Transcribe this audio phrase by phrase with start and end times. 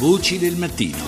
[0.00, 0.98] Voci del mattino.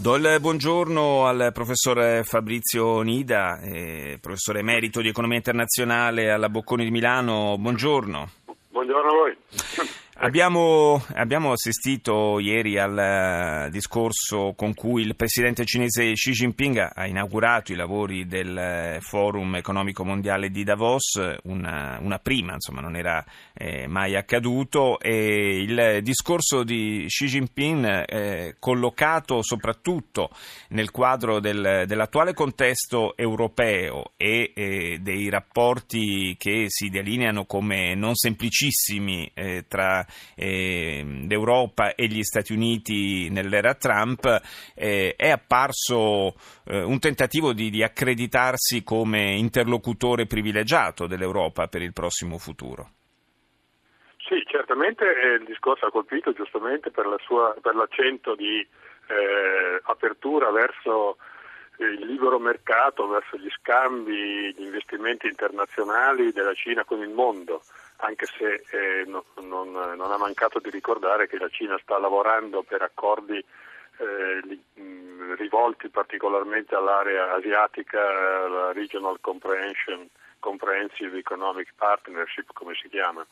[0.00, 6.84] Do il buongiorno al professor Fabrizio Nida, eh, professore emerito di economia internazionale alla Bocconi
[6.84, 7.56] di Milano.
[7.58, 8.30] Buongiorno.
[8.70, 9.36] Buongiorno a voi.
[10.20, 17.06] Abbiamo, abbiamo, assistito ieri al eh, discorso con cui il presidente cinese Xi Jinping ha
[17.06, 22.96] inaugurato i lavori del eh, Forum economico mondiale di Davos, una, una prima, insomma non
[22.96, 30.30] era eh, mai accaduto, e il discorso di Xi Jinping eh, collocato soprattutto
[30.70, 38.16] nel quadro del, dell'attuale contesto europeo e eh, dei rapporti che si delineano come non
[38.16, 40.04] semplicissimi eh, tra
[40.34, 44.24] eh, l'Europa e gli Stati Uniti nell'era Trump,
[44.74, 46.34] eh, è apparso
[46.66, 52.90] eh, un tentativo di, di accreditarsi come interlocutore privilegiato dell'Europa per il prossimo futuro.
[54.28, 60.50] Sì, certamente il discorso ha colpito giustamente per, la sua, per l'accento di eh, apertura
[60.50, 61.16] verso
[61.78, 67.62] il libero mercato, verso gli scambi, gli investimenti internazionali della Cina con il mondo
[68.00, 72.62] anche se eh, no, non, non, ha mancato di ricordare che la Cina sta lavorando
[72.62, 74.40] per accordi eh,
[75.36, 77.98] rivolti particolarmente all'area asiatica,
[78.46, 83.26] la Regional Comprehensive Economic Partnership, come si chiama.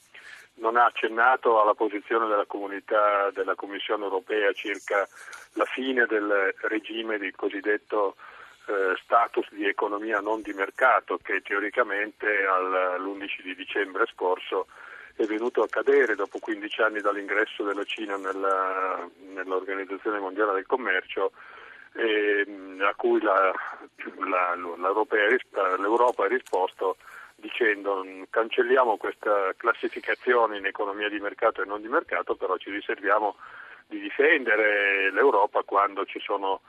[0.55, 5.07] Non ha accennato alla posizione della comunità della Commissione europea circa
[5.53, 8.17] la fine del regime del cosiddetto
[8.67, 14.67] eh, status di economia non di mercato che teoricamente all'11 di dicembre scorso
[15.15, 21.33] è venuto a cadere dopo 15 anni dall'ingresso della Cina nella, nell'Organizzazione Mondiale del Commercio
[21.95, 22.45] e,
[22.81, 23.53] a cui la,
[24.29, 24.55] la,
[25.79, 26.97] l'Europa ha risposto
[27.37, 33.37] dicendo cancelliamo questa classificazione in economia di mercato e non di mercato, però ci riserviamo
[33.87, 36.61] di difendere l'Europa quando ci sono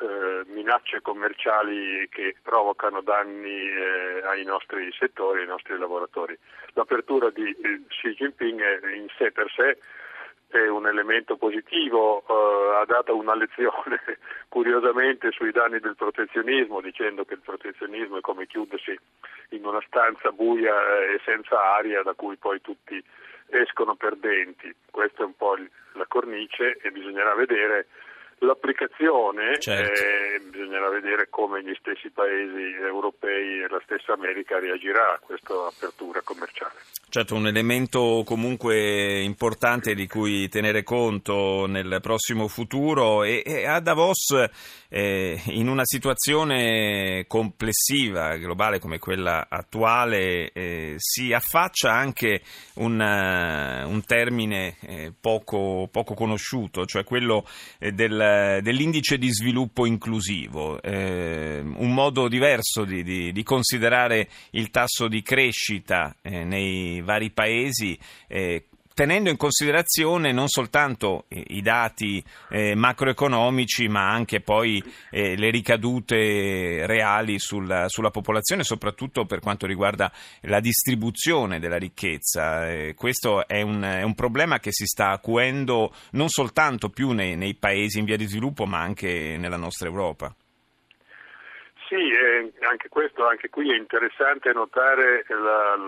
[0.00, 6.36] eh, minacce commerciali che provocano danni eh, ai nostri settori, ai nostri lavoratori.
[6.72, 8.60] L'apertura di eh, Xi Jinping
[8.94, 9.78] in sé per sé
[10.48, 14.00] è un elemento positivo, eh, ha dato una lezione
[14.48, 18.98] curiosamente sui danni del protezionismo, dicendo che il protezionismo è come chiudersi
[19.50, 20.74] in una stanza buia
[21.06, 23.02] e senza aria da cui poi tutti
[23.48, 24.74] escono perdenti.
[24.90, 25.56] Questa è un po'
[25.92, 27.86] la cornice e bisognerà vedere
[28.38, 30.02] L'applicazione certo.
[30.02, 35.54] eh, bisognerà vedere come gli stessi paesi europei e la stessa America reagirà a questa
[35.66, 36.74] apertura commerciale.
[37.14, 43.78] Certo, un elemento comunque importante di cui tenere conto nel prossimo futuro e, e a
[43.78, 44.34] Davos
[44.94, 52.42] eh, in una situazione complessiva, globale come quella attuale, eh, si affaccia anche
[52.74, 57.44] un, uh, un termine eh, poco, poco, conosciuto, cioè quello
[57.78, 64.70] eh, del, dell'indice di sviluppo inclusivo, eh, un modo diverso di, di, di, considerare il
[64.70, 67.98] tasso di crescita nei vari paesi
[68.94, 76.86] tenendo in considerazione non soltanto i dati eh, macroeconomici ma anche poi eh, le ricadute
[76.86, 80.10] reali sulla, sulla, popolazione, soprattutto per quanto riguarda
[80.42, 82.70] la distribuzione della ricchezza.
[82.70, 87.34] Eh, questo è un, è un, problema che si sta acuendo non soltanto più nei,
[87.36, 90.34] nei, paesi in via di sviluppo ma anche nella nostra Europa.
[91.94, 95.78] Sì, eh, anche questo, anche qui è interessante notare la,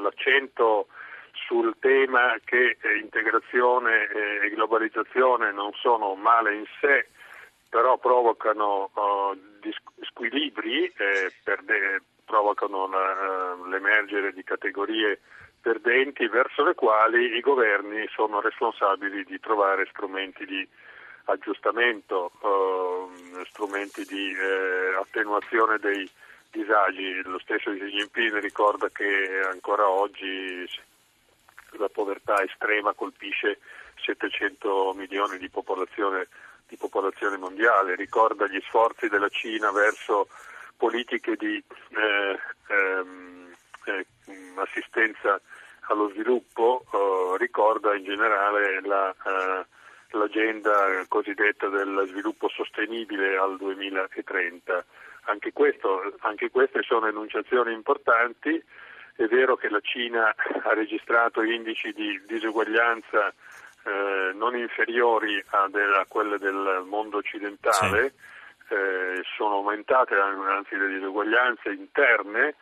[0.00, 0.86] l'accento
[1.46, 4.08] sul tema che eh, integrazione
[4.42, 7.08] e globalizzazione non sono male in sé,
[7.68, 9.38] però provocano uh,
[10.08, 15.20] squilibri, eh, perde, provocano la, uh, l'emergere di categorie
[15.60, 20.66] perdenti verso le quali i governi sono responsabili di trovare strumenti di
[21.26, 26.08] aggiustamento, uh, strumenti di eh, attenuazione dei
[26.50, 27.22] disagi.
[27.24, 30.68] Lo stesso Xi Jinping ricorda che ancora oggi
[31.72, 33.58] la povertà estrema colpisce
[34.02, 36.28] 700 milioni di popolazione,
[36.66, 40.28] di popolazione mondiale, ricorda gli sforzi della Cina verso
[40.76, 42.38] politiche di eh,
[42.68, 44.06] ehm, eh,
[44.56, 45.40] assistenza
[45.88, 49.66] allo sviluppo, eh, ricorda in generale la, eh,
[50.10, 54.84] l'agenda cosiddetta del sviluppo sostenibile al 2030.
[55.28, 58.62] Anche, questo, anche queste sono enunciazioni importanti
[59.16, 60.28] è vero che la Cina
[60.62, 63.32] ha registrato indici di disuguaglianza
[63.84, 68.12] eh, non inferiori a, a quelle del mondo occidentale,
[68.68, 68.74] sì.
[68.74, 72.56] eh, sono aumentate anzi le disuguaglianze interne,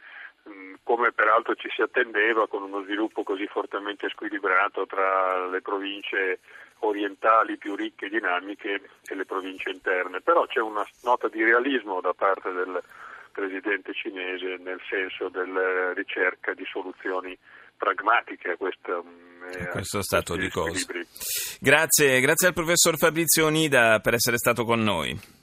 [0.83, 6.39] come peraltro ci si attendeva con uno sviluppo così fortemente squilibrato tra le province
[6.87, 10.21] orientali più ricche e dinamiche e le province interne.
[10.21, 12.83] Però c'è una nota di realismo da parte del
[13.33, 17.37] presidente cinese nel senso della ricerca di soluzioni
[17.77, 19.05] pragmatiche a questo,
[19.53, 20.87] eh, a questo stato di cose.
[21.61, 25.43] Grazie, grazie al professor Fabrizio Onida per essere stato con noi.